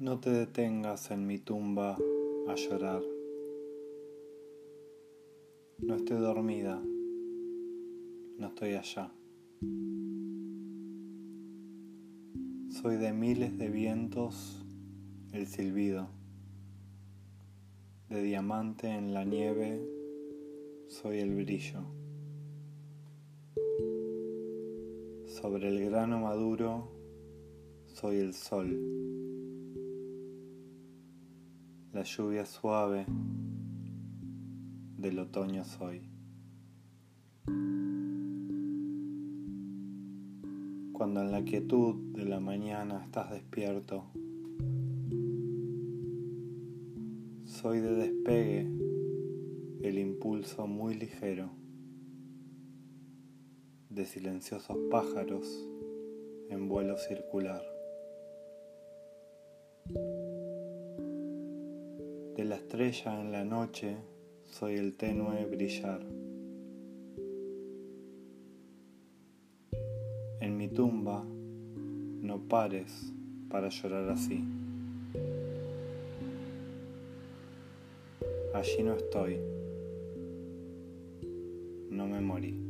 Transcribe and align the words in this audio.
No 0.00 0.20
te 0.20 0.30
detengas 0.30 1.10
en 1.10 1.26
mi 1.26 1.40
tumba 1.40 1.98
a 2.46 2.54
llorar. 2.54 3.02
No 5.78 5.96
estoy 5.96 6.18
dormida, 6.18 6.80
no 8.38 8.46
estoy 8.46 8.74
allá. 8.74 9.10
Soy 12.70 12.96
de 12.96 13.12
miles 13.12 13.58
de 13.58 13.70
vientos 13.70 14.64
el 15.32 15.48
silbido, 15.48 16.06
de 18.08 18.22
diamante 18.22 18.90
en 18.90 19.12
la 19.12 19.24
nieve 19.24 19.84
soy 20.86 21.18
el 21.18 21.34
brillo. 21.34 21.80
Sobre 25.26 25.66
el 25.66 25.90
grano 25.90 26.20
maduro 26.20 26.88
soy 27.86 28.18
el 28.18 28.32
sol, 28.32 29.37
la 31.98 32.04
lluvia 32.04 32.46
suave 32.46 33.06
del 34.98 35.18
otoño 35.18 35.64
soy. 35.64 36.08
Cuando 40.92 41.22
en 41.22 41.32
la 41.32 41.42
quietud 41.42 41.96
de 42.12 42.24
la 42.24 42.38
mañana 42.38 43.02
estás 43.04 43.32
despierto, 43.32 44.04
soy 47.46 47.80
de 47.80 47.92
despegue 47.96 48.70
el 49.82 49.98
impulso 49.98 50.68
muy 50.68 50.94
ligero 50.94 51.50
de 53.90 54.06
silenciosos 54.06 54.76
pájaros 54.88 55.68
en 56.48 56.68
vuelo 56.68 56.96
circular. 56.96 57.64
De 62.38 62.44
la 62.44 62.54
estrella 62.54 63.20
en 63.20 63.32
la 63.32 63.44
noche 63.44 63.96
soy 64.44 64.76
el 64.76 64.96
tenue 64.96 65.44
brillar. 65.46 66.06
En 70.40 70.56
mi 70.56 70.68
tumba 70.68 71.24
no 71.24 72.38
pares 72.48 73.12
para 73.48 73.70
llorar 73.70 74.08
así. 74.10 74.44
Allí 78.54 78.84
no 78.84 78.92
estoy. 78.94 79.40
No 81.90 82.06
me 82.06 82.20
morí. 82.20 82.67